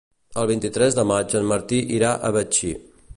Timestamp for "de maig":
0.99-1.37